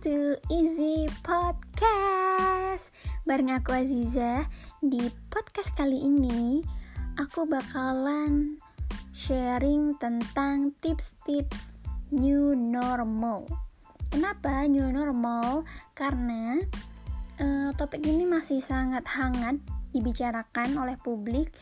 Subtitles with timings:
[0.00, 2.88] to Easy Podcast
[3.28, 4.48] Bareng aku Aziza
[4.80, 6.64] Di podcast kali ini
[7.20, 8.56] Aku bakalan
[9.12, 11.76] sharing tentang tips-tips
[12.16, 13.44] new normal
[14.08, 15.68] Kenapa new normal?
[15.92, 16.56] Karena
[17.36, 19.60] uh, topik ini masih sangat hangat
[19.92, 21.52] dibicarakan oleh publik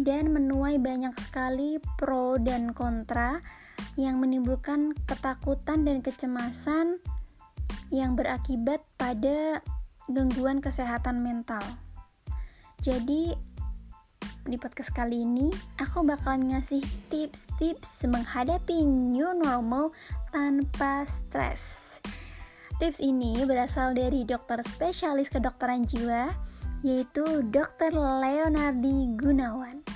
[0.00, 3.44] dan menuai banyak sekali pro dan kontra
[4.00, 6.96] yang menimbulkan ketakutan dan kecemasan
[7.92, 9.60] yang berakibat pada
[10.08, 11.60] gangguan kesehatan mental.
[12.80, 13.36] Jadi
[14.42, 19.94] di podcast kali ini aku bakalan ngasih tips-tips menghadapi new normal
[20.34, 22.00] tanpa stres.
[22.82, 26.32] Tips ini berasal dari dokter spesialis kedokteran jiwa
[26.82, 27.22] yaitu
[27.54, 27.94] Dr.
[27.94, 29.86] Leonardi Gunawan.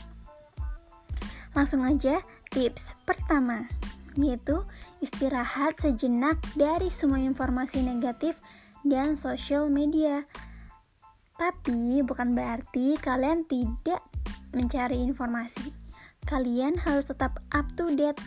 [1.56, 2.22] Langsung aja
[2.54, 3.66] tips pertama
[4.16, 4.64] yaitu
[5.04, 8.40] istirahat sejenak dari semua informasi negatif
[8.82, 10.24] dan sosial media.
[11.36, 14.00] Tapi bukan berarti kalian tidak
[14.56, 15.72] mencari informasi.
[16.24, 18.18] Kalian harus tetap up to date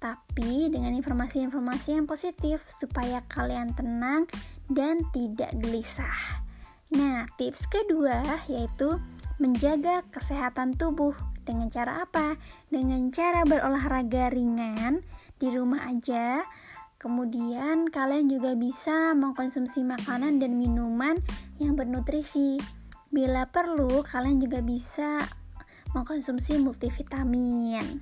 [0.00, 4.24] tapi dengan informasi-informasi yang positif supaya kalian tenang
[4.72, 6.40] dan tidak gelisah.
[6.96, 8.96] Nah, tips kedua yaitu
[9.36, 11.12] menjaga kesehatan tubuh.
[11.50, 12.38] Dengan cara apa?
[12.70, 15.02] Dengan cara berolahraga ringan
[15.34, 16.46] di rumah aja.
[16.94, 21.18] Kemudian kalian juga bisa mengkonsumsi makanan dan minuman
[21.58, 22.62] yang bernutrisi.
[23.10, 25.26] Bila perlu, kalian juga bisa
[25.90, 27.98] mengkonsumsi multivitamin.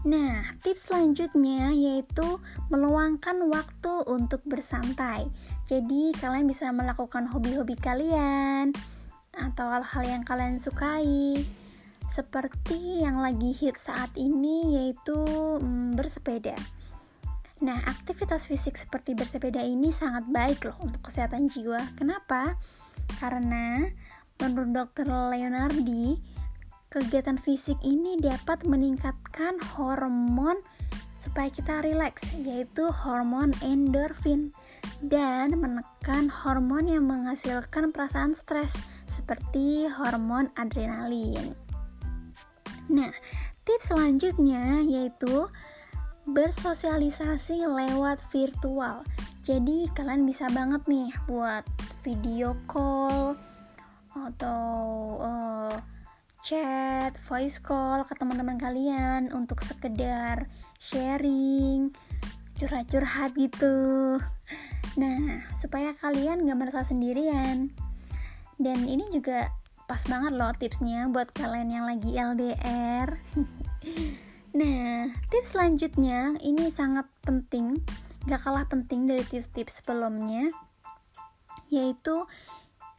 [0.00, 2.40] Nah, tips selanjutnya yaitu
[2.72, 5.28] meluangkan waktu untuk bersantai.
[5.68, 8.72] Jadi, kalian bisa melakukan hobi-hobi kalian
[9.36, 11.44] atau hal-hal yang kalian sukai
[12.10, 16.58] seperti yang lagi hit saat ini yaitu hmm, bersepeda.
[17.60, 21.78] Nah, aktivitas fisik seperti bersepeda ini sangat baik loh untuk kesehatan jiwa.
[21.94, 22.56] Kenapa?
[23.20, 23.84] Karena
[24.40, 26.16] menurut dokter Leonardi,
[26.88, 30.56] kegiatan fisik ini dapat meningkatkan hormon
[31.20, 34.56] supaya kita rileks, yaitu hormon endorfin
[35.04, 38.72] dan menekan hormon yang menghasilkan perasaan stres
[39.04, 41.69] seperti hormon adrenalin.
[42.90, 43.14] Nah,
[43.62, 45.46] tips selanjutnya yaitu
[46.26, 49.06] bersosialisasi lewat virtual.
[49.46, 51.62] Jadi kalian bisa banget nih buat
[52.02, 53.38] video call
[54.10, 54.82] atau
[55.22, 55.76] uh,
[56.42, 60.50] chat, voice call ke teman-teman kalian untuk sekedar
[60.82, 61.94] sharing,
[62.58, 64.18] curhat-curhat gitu.
[64.98, 67.70] Nah, supaya kalian gak merasa sendirian.
[68.60, 69.48] Dan ini juga
[69.90, 73.10] pas banget loh tipsnya buat kalian yang lagi LDR.
[74.62, 77.82] nah, tips selanjutnya ini sangat penting,
[78.30, 80.46] gak kalah penting dari tips-tips sebelumnya,
[81.74, 82.22] yaitu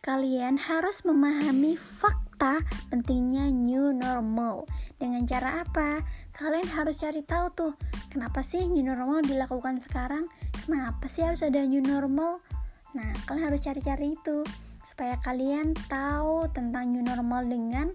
[0.04, 2.60] kalian harus memahami fakta
[2.92, 4.68] pentingnya new normal.
[5.00, 6.04] Dengan cara apa?
[6.36, 7.74] Kalian harus cari tahu tuh,
[8.12, 10.28] kenapa sih new normal dilakukan sekarang?
[10.68, 12.44] Kenapa sih harus ada new normal?
[12.92, 14.44] Nah, kalian harus cari-cari itu
[14.82, 17.94] supaya kalian tahu tentang new normal dengan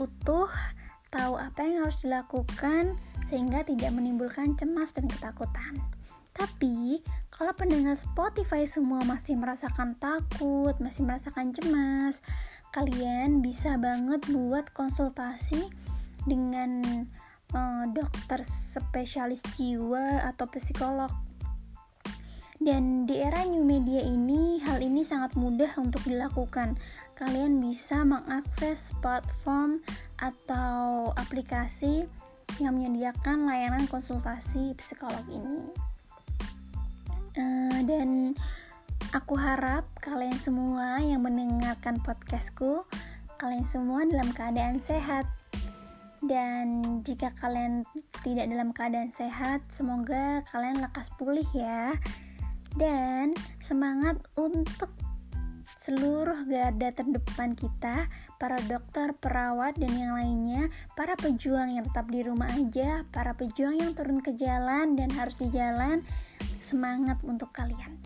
[0.00, 0.48] utuh,
[1.12, 2.96] tahu apa yang harus dilakukan
[3.28, 5.76] sehingga tidak menimbulkan cemas dan ketakutan.
[6.32, 12.16] Tapi, kalau pendengar Spotify semua masih merasakan takut, masih merasakan cemas,
[12.72, 15.68] kalian bisa banget buat konsultasi
[16.24, 16.80] dengan
[17.52, 21.12] uh, dokter spesialis jiwa atau psikolog
[22.62, 26.78] dan di era new media ini, hal ini sangat mudah untuk dilakukan.
[27.18, 29.82] Kalian bisa mengakses platform
[30.22, 32.06] atau aplikasi
[32.62, 35.58] yang menyediakan layanan konsultasi psikolog ini.
[37.34, 38.38] Uh, dan
[39.10, 42.86] aku harap kalian semua yang mendengarkan podcastku,
[43.42, 45.26] kalian semua dalam keadaan sehat.
[46.22, 47.82] Dan jika kalian
[48.22, 51.98] tidak dalam keadaan sehat, semoga kalian lekas pulih ya
[52.76, 54.90] dan semangat untuk
[55.82, 58.06] seluruh garda terdepan kita,
[58.38, 63.82] para dokter, perawat, dan yang lainnya, para pejuang yang tetap di rumah aja, para pejuang
[63.82, 66.06] yang turun ke jalan dan harus di jalan,
[66.62, 67.98] semangat untuk kalian.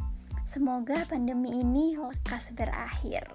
[0.49, 3.29] Semoga pandemi ini lekas berakhir.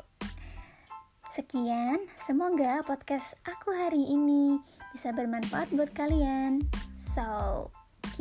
[1.32, 4.58] Sekian, semoga podcast aku hari ini
[4.90, 6.66] bisa bermanfaat buat kalian.
[6.98, 7.70] So,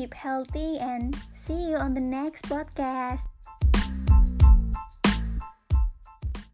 [0.00, 1.14] keep healthy and
[1.46, 3.29] See you on the next podcast.